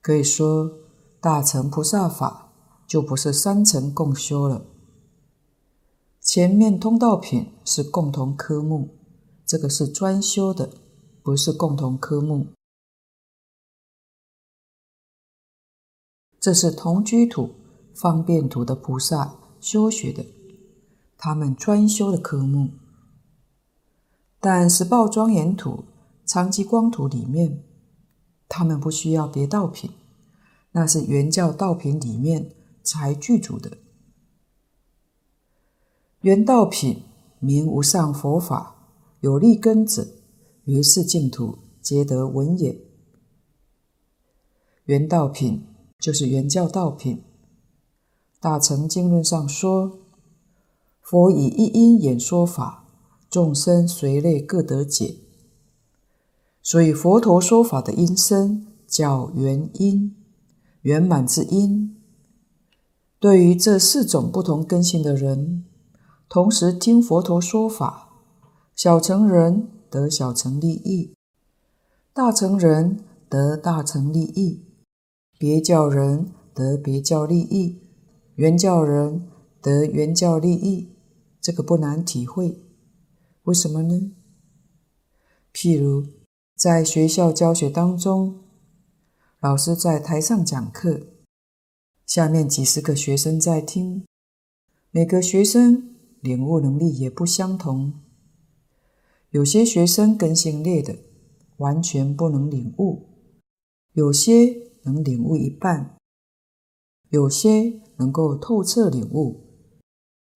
[0.00, 0.72] 可以说，
[1.20, 2.52] 大乘菩萨法
[2.86, 4.66] 就不是三乘共修了。
[6.20, 8.96] 前面通道品是共同科目，
[9.46, 10.70] 这个是专修的，
[11.22, 12.48] 不是共同科目。
[16.46, 17.56] 这是同居土、
[17.92, 20.24] 方便土的菩萨修学的。
[21.18, 22.68] 他们专修的科目。
[24.38, 25.82] 但十报庄严土、
[26.24, 27.64] 常寂光土里面，
[28.48, 29.90] 他们不需要别道品，
[30.70, 33.78] 那是原教道品里面才具足的。
[36.20, 37.02] 原道品
[37.40, 40.06] 名无上佛法，有利根者，
[40.62, 42.80] 于是净土皆得闻也。
[44.84, 45.66] 原道品
[45.98, 47.22] 就是原教道品。
[48.40, 49.98] 大乘经论上说，
[51.00, 52.84] 佛以一因演说法。
[53.28, 55.16] 众生随类各得解，
[56.62, 60.16] 所以佛陀说法的音声叫圆音，
[60.82, 61.96] 圆满之音。
[63.18, 65.66] 对于这四种不同根性的人，
[66.28, 68.10] 同时听佛陀说法，
[68.74, 71.12] 小乘人得小乘利益，
[72.14, 74.62] 大乘人得大乘利益，
[75.38, 77.82] 别教人得别教利益，
[78.36, 79.28] 原教人
[79.60, 80.92] 得原教利益。
[81.40, 82.64] 这个不难体会。
[83.42, 84.12] 为什么呢？
[85.52, 86.06] 譬如
[86.56, 88.40] 在学校教学当中，
[89.40, 91.02] 老师在台上讲课，
[92.04, 94.04] 下面几十个学生在听，
[94.90, 97.92] 每个学生领悟能力也不相同。
[99.30, 100.96] 有些学生根性劣的，
[101.58, 103.06] 完全不能领悟；
[103.92, 105.98] 有些能领悟一半；
[107.10, 109.44] 有些能够透彻领悟，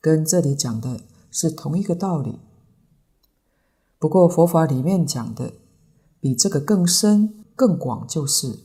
[0.00, 2.40] 跟这里讲的是同一个道理。
[3.98, 5.52] 不过佛法里面讲的
[6.20, 8.58] 比这个更深更广，就是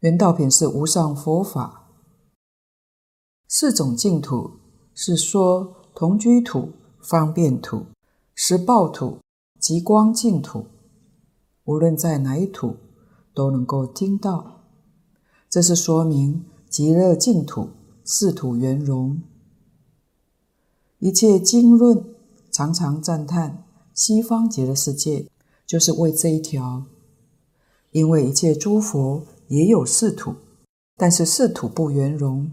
[0.00, 1.88] 原道品是无上佛法，
[3.48, 4.58] 四种净土
[4.94, 7.86] 是说同居土、方便土、
[8.34, 9.20] 实报土、
[9.58, 10.66] 极光净土，
[11.64, 12.76] 无论在哪一土
[13.34, 14.62] 都能够听到。
[15.48, 17.70] 这是说明极乐净土
[18.04, 19.22] 四土圆融，
[20.98, 22.04] 一切经论。
[22.50, 23.64] 常常赞叹
[23.94, 25.26] 西方极乐世界，
[25.64, 26.84] 就是为这一条。
[27.92, 30.34] 因为一切诸佛也有四土，
[30.98, 32.52] 但是四土不圆融。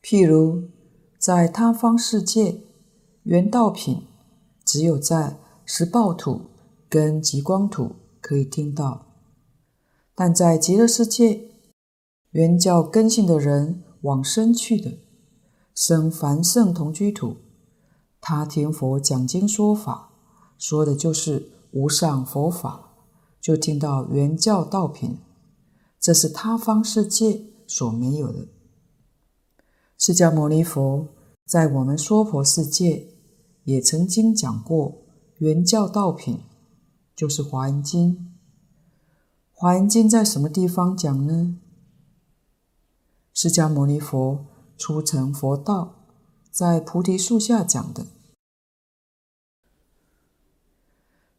[0.00, 0.68] 譬如
[1.18, 2.60] 在他方世界，
[3.24, 4.04] 原道品
[4.64, 5.36] 只有在
[5.66, 6.42] 十报土
[6.88, 9.06] 跟极光土可以听到，
[10.14, 11.50] 但在极乐世界，
[12.30, 14.98] 原教根性的人往生去的。
[15.74, 17.36] 生凡圣同居土，
[18.20, 20.10] 他听佛讲经说法，
[20.58, 22.94] 说的就是无上佛法，
[23.40, 25.18] 就听到原教道品，
[26.00, 28.48] 这是他方世界所没有的。
[29.96, 31.06] 释迦牟尼佛
[31.46, 33.08] 在我们娑婆世界
[33.64, 35.02] 也曾经讲过
[35.36, 36.40] 原教道品，
[37.18, 38.16] 就是《华严经》。
[39.50, 41.58] 《华严经》在什么地方讲呢？
[43.34, 44.46] 释迦牟尼佛。
[44.76, 46.06] 初成佛道，
[46.52, 48.06] 在菩提树下讲的，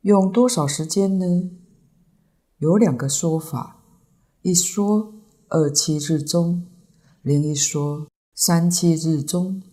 [0.01, 1.49] 用多少时间呢？
[2.57, 3.81] 有两个说法，
[4.41, 5.13] 一说
[5.47, 6.67] 二七日中，
[7.21, 9.63] 另一说三七日中。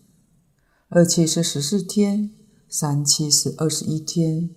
[0.89, 2.31] 二七是十四天，
[2.69, 4.55] 三七是二十一天，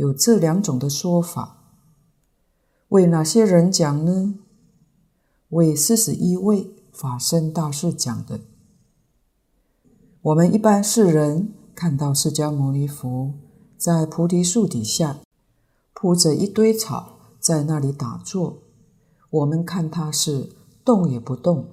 [0.00, 1.58] 有这两种的说法。
[2.88, 4.38] 为哪些人讲呢？
[5.50, 6.74] 为四十一位。
[6.92, 8.40] 法身大士讲的，
[10.20, 13.32] 我们一般世人看到释迦牟尼佛
[13.78, 15.20] 在菩提树底下
[15.94, 18.64] 铺着一堆草，在那里打坐，
[19.30, 20.50] 我们看他是
[20.84, 21.68] 动也不动。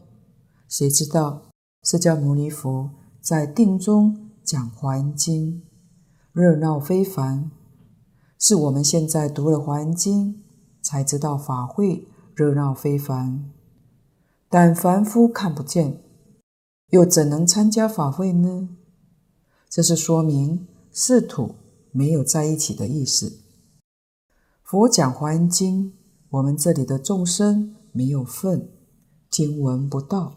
[0.70, 1.42] 谁知道
[1.84, 5.64] 释迦牟尼佛在定中讲华严经，
[6.32, 7.52] 热闹非凡。
[8.40, 10.44] 是我们现在读了华严经，
[10.82, 13.52] 才知道法会热闹非凡。
[14.50, 16.02] 但凡夫看不见，
[16.90, 18.70] 又怎能参加法会呢？
[19.70, 21.56] 这是说明四土
[21.92, 23.42] 没有在一起的意思。
[24.64, 25.94] 佛讲华严经，
[26.30, 28.70] 我们这里的众生没有份，
[29.30, 30.36] 听闻不到。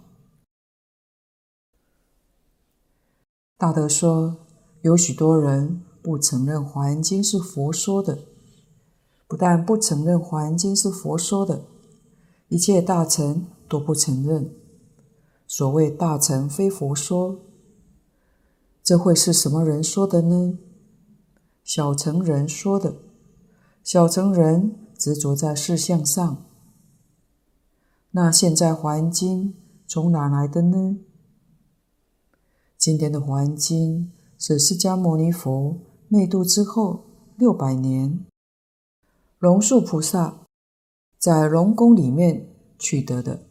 [3.57, 4.47] 大德说，
[4.83, 8.19] 有许多人不承认华严经是佛说的，
[9.27, 11.65] 不但不承认华严经是佛说的，
[12.49, 13.47] 一切大乘。
[13.71, 14.53] 都不承认。
[15.47, 17.39] 所谓大乘非佛说，
[18.83, 20.59] 这会是什么人说的呢？
[21.63, 22.97] 小乘人说的。
[23.85, 26.45] 小乘人执着在事相上。
[28.11, 29.55] 那现在华严经
[29.87, 30.99] 从哪来的呢？
[32.77, 35.79] 今天的华严经是释迦牟尼佛
[36.13, 37.05] 灭度之后
[37.37, 38.27] 六百年，
[39.39, 40.41] 龙树菩萨
[41.17, 43.47] 在龙宫里面取得的。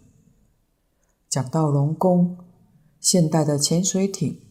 [1.30, 2.38] 讲到龙宫，
[3.00, 4.42] 现代的潜水艇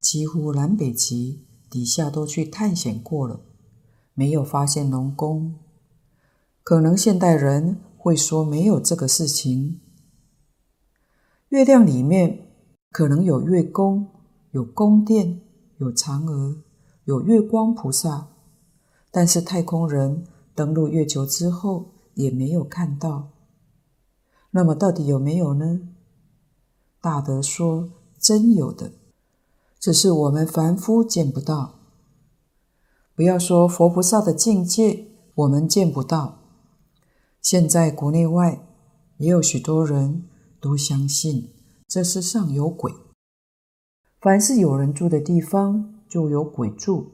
[0.00, 3.42] 几乎南北极底下都去探险过了，
[4.14, 5.56] 没有发现龙宫。
[6.62, 9.78] 可能现代人会说没有这个事情。
[11.50, 12.48] 月亮里面
[12.90, 14.08] 可能有月宫、
[14.52, 15.42] 有宫殿、
[15.76, 16.62] 有嫦娥、
[17.08, 18.28] 有月光菩萨，
[19.10, 23.30] 但是太空人登陆月球之后也没有看到。
[24.50, 25.88] 那么到底有没有呢？
[27.00, 27.88] 大德说。
[28.20, 28.90] 真有的，
[29.78, 31.78] 只是我们凡夫见不到。
[33.14, 35.06] 不要说佛菩萨的境界，
[35.36, 36.40] 我们见不到。
[37.40, 38.66] 现在国内外
[39.18, 40.24] 也有许多人
[40.60, 41.54] 都相信
[41.86, 42.92] 这世上有鬼。
[44.20, 47.12] 凡是有人住的地方，就有鬼住，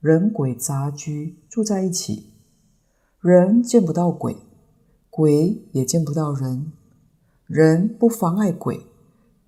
[0.00, 2.32] 人鬼杂居住在一起。
[3.20, 4.36] 人见不到鬼，
[5.08, 6.72] 鬼也见不到人，
[7.46, 8.86] 人不妨碍鬼。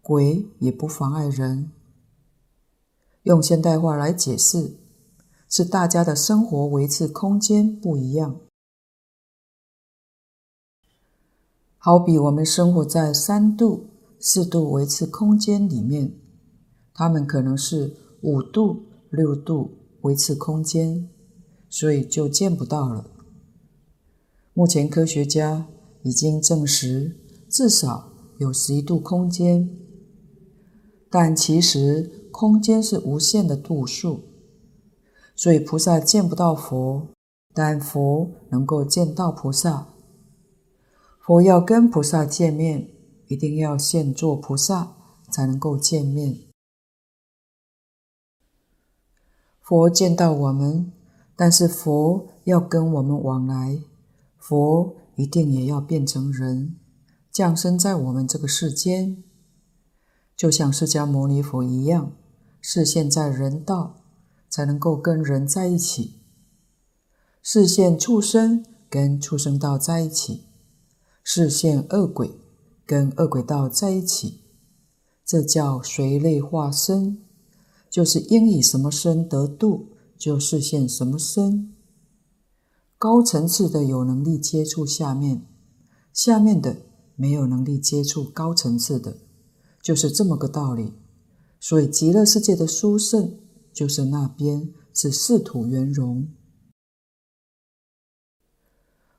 [0.00, 1.70] 鬼也不妨碍人。
[3.24, 4.78] 用现代话来解释，
[5.50, 8.40] 是大家的生活维持空间不一样。
[11.76, 16.14] 好比我们生活在三度、四度维持空间里面，
[16.94, 21.08] 他们可能是五度、六度维持空间，
[21.68, 23.10] 所以就见不到了。
[24.52, 25.66] 目前科学家
[26.02, 27.16] 已经证实，
[27.48, 29.68] 至少有十一度空间。
[31.10, 34.20] 但其实空间是无限的度数，
[35.34, 37.08] 所以菩萨见不到佛，
[37.54, 39.86] 但佛能够见到菩萨。
[41.20, 42.90] 佛要跟菩萨见面，
[43.28, 44.96] 一定要现做菩萨
[45.30, 46.47] 才能够见面。
[49.68, 50.90] 佛见到我们，
[51.36, 53.78] 但是佛要跟我们往来，
[54.38, 56.76] 佛一定也要变成人，
[57.30, 59.22] 降生在我们这个世间。
[60.34, 62.12] 就像释迦牟尼佛一样，
[62.62, 63.96] 示现在人道，
[64.48, 66.14] 才能够跟人在一起；
[67.42, 70.46] 示现畜生，跟畜生道在一起；
[71.22, 72.30] 示现恶鬼，
[72.86, 74.40] 跟恶鬼道在一起。
[75.26, 77.22] 这叫随类化身，
[77.90, 81.74] 就是应以什么身得度，就示现什么身。
[82.98, 85.46] 高层次的有能力接触下面，
[86.12, 86.82] 下面的
[87.14, 89.18] 没有能力接触高层次的。
[89.80, 90.92] 就是这么个道理，
[91.60, 93.38] 所以极乐世界的殊胜，
[93.72, 96.28] 就是那边是四土圆融。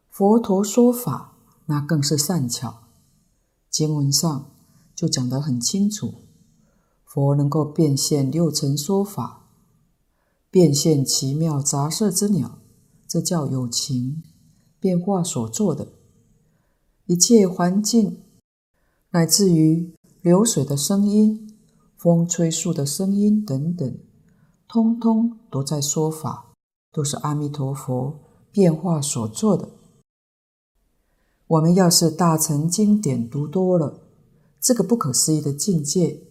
[0.10, 2.84] 佛陀说法，那更是善巧。
[3.70, 4.52] 经文上
[4.94, 6.14] 就讲得很清楚，
[7.10, 9.50] 佛能够变现六尘说法，
[10.50, 12.60] 变现奇妙杂色之鸟，
[13.08, 14.22] 这叫有情
[14.80, 15.88] 变化所做的，
[17.08, 18.22] 一切环境，
[19.10, 19.94] 乃至于。
[20.22, 21.56] 流水的声音、
[21.96, 24.00] 风吹树的声音等等，
[24.68, 26.52] 通通都在说法，
[26.92, 28.20] 都是阿弥陀佛
[28.52, 29.70] 变化所做的。
[31.48, 34.02] 我们要是大乘经典读多了，
[34.60, 36.22] 这个不可思议的境界，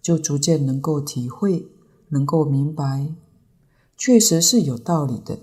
[0.00, 1.68] 就逐渐能够体会，
[2.08, 3.14] 能够明白，
[3.96, 5.40] 确实是有道理的。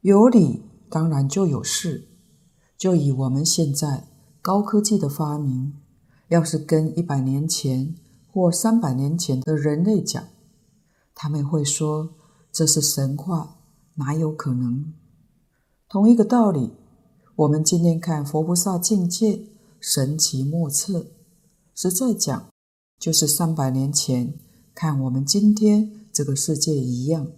[0.00, 2.08] 有理，当然就有事。
[2.76, 4.08] 就以我们现在。
[4.42, 5.74] 高科技的发明，
[6.28, 7.96] 要是跟一百年前
[8.30, 10.22] 或三百年前的人类讲，
[11.16, 12.14] 他们会说
[12.52, 13.56] 这是神话，
[13.94, 14.94] 哪有可能？
[15.88, 16.74] 同一个道理，
[17.34, 19.48] 我们今天看佛菩萨境界
[19.80, 21.06] 神奇莫测，
[21.78, 22.50] 实在讲，
[22.98, 24.40] 就是三百年前
[24.74, 27.32] 看我们今天这个世界一样，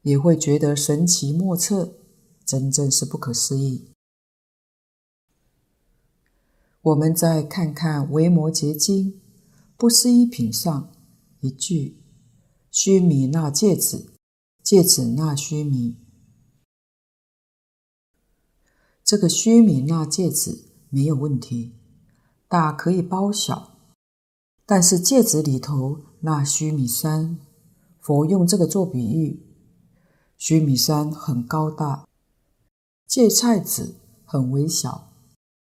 [0.00, 1.98] 也会觉得神奇莫测，
[2.46, 3.90] 真正是不可思议。
[6.80, 9.12] 我们再看看《维摩诘经》
[9.76, 10.90] 不思议品上
[11.40, 11.98] 一句
[12.72, 14.14] ：“须弥那戒子，
[14.62, 15.98] 戒子那须弥。”
[19.04, 21.74] 这个须弥那芥子没有问题，
[22.52, 23.78] 大可以包小，
[24.66, 27.38] 但是戒子里头那须弥山，
[27.98, 29.42] 佛用这个做比喻，
[30.36, 32.06] 须弥山很高大，
[33.06, 33.94] 芥菜籽
[34.26, 35.14] 很微小。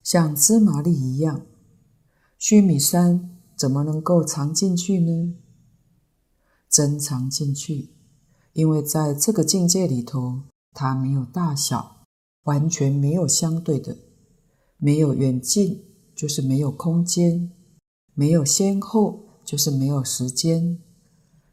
[0.02, 1.42] 像芝麻粒一样，
[2.38, 5.36] 须弥山怎么能够藏进去呢？
[6.70, 7.90] 真藏进去，
[8.54, 12.06] 因为在这个境界里头，它没有大小，
[12.44, 13.98] 完全没有相对的，
[14.78, 15.84] 没有远近，
[16.18, 17.52] 就是没有空间；
[18.14, 20.80] 没有先后，就是没有时间。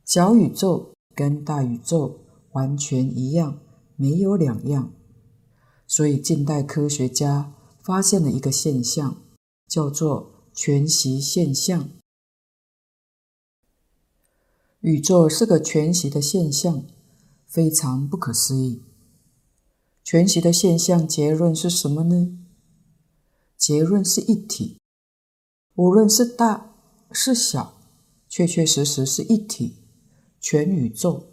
[0.04, 3.60] 小宇宙跟大宇宙完全一样，
[3.94, 4.90] 没有两样。
[5.86, 7.52] 所以近代科学家。
[7.84, 9.20] 发现了一个现象，
[9.68, 11.90] 叫做全息现象。
[14.80, 16.86] 宇宙是个全息的现象，
[17.46, 18.80] 非常不可思议。
[20.02, 22.43] 全息的现象结论是什么呢？
[23.64, 24.76] 结论是一体，
[25.76, 26.74] 无论是大
[27.10, 27.80] 是小，
[28.28, 29.76] 确确实实是一体，
[30.38, 31.30] 全宇宙。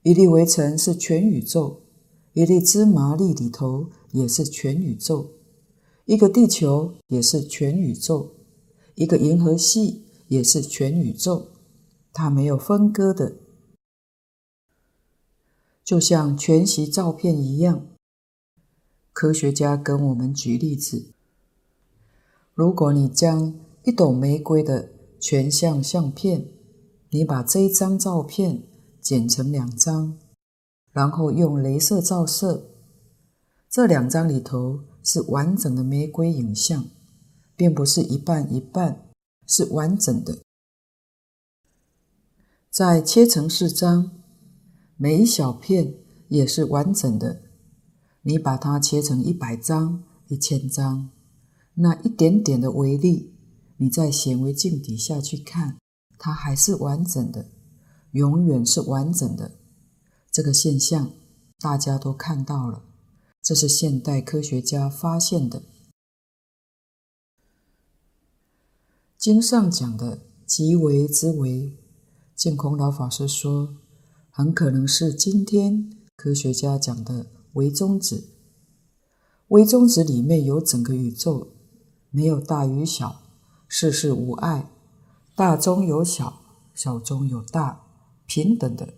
[0.00, 1.82] 一粒微尘是全宇宙，
[2.32, 5.32] 一粒芝麻粒里头也是全宇宙，
[6.06, 8.32] 一个地球也是全宇宙，
[8.94, 11.48] 一个银河系也是全宇宙，
[12.10, 13.36] 它没有分割的，
[15.84, 17.86] 就像全息照片一样。
[19.12, 21.12] 科学家跟我们举例子：
[22.58, 23.54] 如果你将
[23.84, 24.90] 一朵玫瑰的
[25.20, 26.48] 全像相片，
[27.10, 28.64] 你把这一张照片。
[29.00, 30.18] 剪成两张，
[30.90, 32.68] 然后用镭射照射，
[33.70, 36.84] 这两张里头是完整的玫瑰影像，
[37.56, 39.08] 并不是一半一半，
[39.46, 40.42] 是完整的。
[42.68, 44.10] 再切成四张，
[44.96, 45.94] 每一小片
[46.28, 47.44] 也是完整的。
[48.22, 51.08] 你把它切成一百张、一千张，
[51.80, 53.34] 那一点点的微粒，
[53.76, 55.78] 你在显微镜底下去看，
[56.18, 57.50] 它还是完整的。
[58.12, 59.52] 永远是完整的，
[60.32, 61.12] 这个现象
[61.60, 62.82] 大家都看到了，
[63.42, 65.62] 这是现代科学家发现的。
[69.16, 71.76] 经上讲的极微之微，
[72.34, 73.76] 净空老法师说，
[74.30, 78.30] 很可能是今天科学家讲的微中子。
[79.48, 81.57] 微中子里面有整个宇宙，
[82.10, 83.22] 没有大与小，
[83.68, 84.70] 事事无碍，
[85.34, 86.40] 大中有小，
[86.74, 87.84] 小中有大。
[88.30, 88.92] 平等的、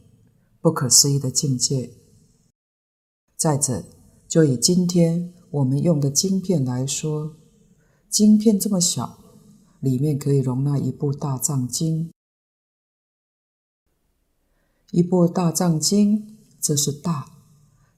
[0.60, 1.92] 不可思议的境界。
[3.36, 3.84] 再者，
[4.26, 7.36] 就以今天我们用的晶片来说，
[8.08, 9.20] 晶片这么小，
[9.78, 12.10] 里面可以容纳一部大藏经。
[14.90, 17.30] 一部大藏经，这是大。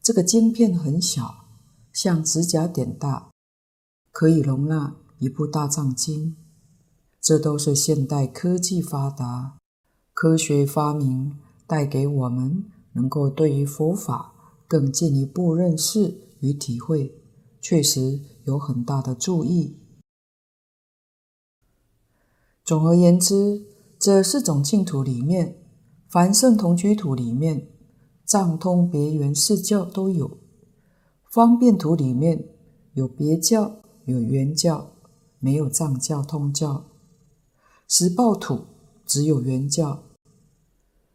[0.02, 1.46] 这个晶片很小，
[1.94, 3.30] 像指甲点大，
[4.10, 6.36] 可以容纳一部大藏经。
[7.20, 9.56] 这都是现代科技发达。
[10.12, 12.64] 科学发明带给我们
[12.94, 14.34] 能够对于佛法
[14.66, 17.22] 更进一步认识与体会，
[17.60, 19.78] 确实有很大的助益。
[22.64, 23.64] 总而言之，
[24.00, 25.56] 这四种净土里面，
[26.08, 27.68] 凡圣同居土里面，
[28.24, 30.38] 藏通别圆四教都有；
[31.30, 32.48] 方便土里面
[32.94, 34.91] 有别教，有圆教，
[35.44, 36.84] 没有藏教通教；
[37.88, 38.66] 十报土
[39.04, 40.04] 只有圆教。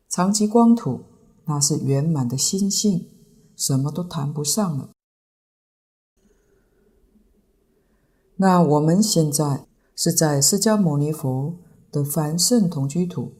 [0.10, 1.00] 常寂光土，
[1.46, 3.08] 那是圆满的心性，
[3.56, 4.90] 什么都谈不上了。
[8.36, 9.66] 那我们现在
[9.96, 11.56] 是在释迦牟尼佛
[11.90, 13.32] 的凡圣同居土，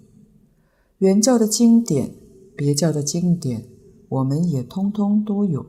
[1.00, 2.16] 圆教的经典、
[2.56, 3.68] 别教的经典，
[4.08, 5.66] 我们也通通都有。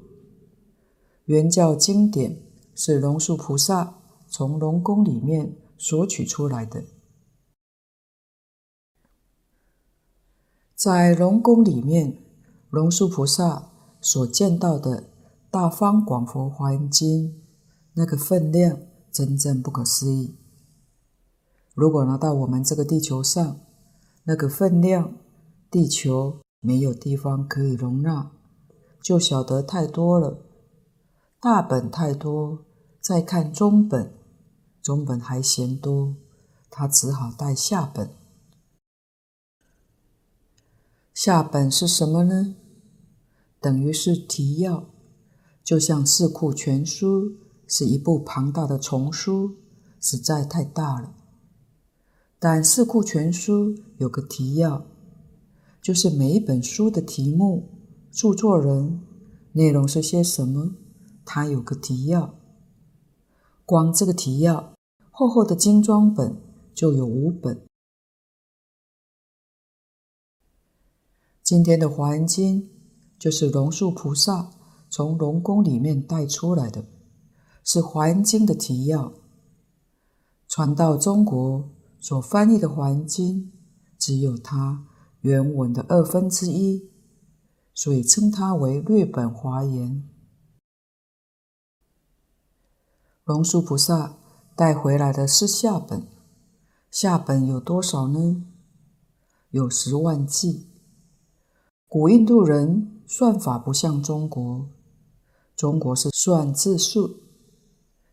[1.24, 2.40] 圆教经典
[2.76, 3.97] 是龙树菩萨
[4.28, 6.84] 从龙宫里面索取出来的。
[10.74, 12.22] 在龙宫里面，
[12.70, 15.02] 龙树菩萨所见到的
[15.50, 17.28] 《大方广佛华严经》，
[17.94, 18.78] 那个分量
[19.10, 20.36] 真正不可思议。
[21.74, 23.58] 如果拿到我们这个地球上，
[24.24, 25.16] 那个分量，
[25.70, 28.30] 地球没有地方可以容纳，
[29.02, 30.44] 就晓得太多了。
[31.40, 32.64] 大本太多，
[33.00, 34.12] 再看中本，
[34.82, 36.16] 中本还嫌多，
[36.70, 38.10] 他只好带下本。
[41.12, 42.54] 下本是什么呢？
[43.60, 44.88] 等于是提要，
[45.64, 47.30] 就像《四库全书》
[47.66, 49.56] 是一部庞大的丛书，
[50.00, 51.14] 实在太大了。
[52.38, 54.86] 但《四库全书》有个提要，
[55.82, 57.68] 就是每一本书的题目、
[58.12, 59.02] 著作人、
[59.52, 60.76] 内容是些什么，
[61.24, 62.38] 它有个提要。
[63.68, 64.72] 光这个提要，
[65.10, 66.40] 厚厚的精装本
[66.74, 67.66] 就有五本。
[71.42, 72.62] 今天的《华严经》
[73.18, 74.52] 就是龙树菩萨
[74.88, 76.86] 从龙宫里面带出来的，
[77.62, 79.12] 是《华严经》的提要。
[80.48, 81.68] 传到中国
[82.00, 83.36] 所翻译的《华严经》，
[83.98, 84.86] 只有它
[85.20, 86.88] 原文的二分之一，
[87.74, 90.08] 所以称它为略本华严。
[93.28, 94.16] 龙树菩萨
[94.56, 96.08] 带回来的是下本，
[96.90, 98.42] 下本有多少呢？
[99.50, 100.66] 有十万计。
[101.86, 104.70] 古印度人算法不像中国，
[105.54, 107.20] 中国是算字数。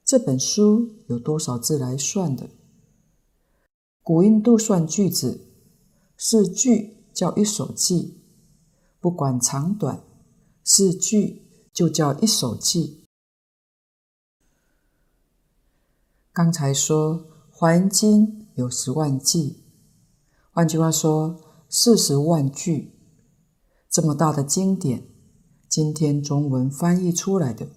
[0.03, 2.49] 这本书有多少字来算的？
[4.03, 5.47] 古印度算句子，
[6.17, 8.19] 是句叫一首记，
[8.99, 10.03] 不管长短，
[10.65, 13.04] 是句就叫一首记。
[16.35, 17.19] 刚才说
[17.49, 19.63] 《华严经》有十万记，
[20.51, 22.91] 换句话说，四十万句。
[23.89, 25.07] 这么大的经典，
[25.69, 27.69] 今天中文翻译出来的，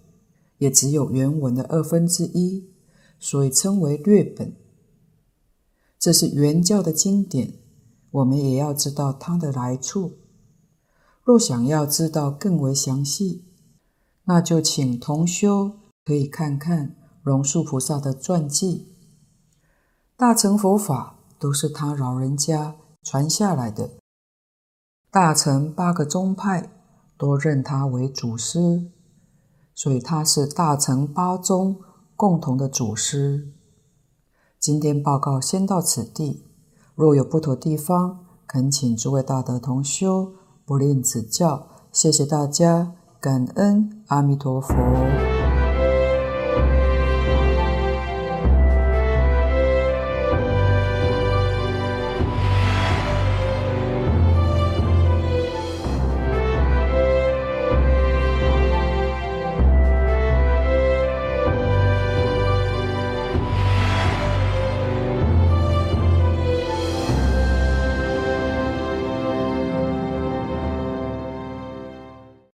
[0.57, 2.69] 也只有原文的二分之一，
[3.21, 4.57] 所以称为略本。
[5.97, 7.61] 这是原教的经典，
[8.11, 10.15] 我们也要知道它的来处。
[11.23, 13.45] 若想要知道更为详细，
[14.25, 16.97] 那就请同修可以看看
[17.29, 18.97] 龙树菩萨的传记。
[20.17, 23.91] 大乘佛法都是他老人家传下来的，
[25.11, 26.73] 大乘八个宗派
[27.19, 28.91] 都认他为祖师。
[29.75, 31.81] 所以他是大乘八宗
[32.17, 33.53] 共同的祖师。
[34.59, 36.47] 今天报告先到此地，
[36.97, 40.33] 若有不妥地方，恳请诸位大德同修
[40.65, 41.69] 不吝指教。
[41.93, 44.75] 谢谢大家，感恩阿弥陀佛。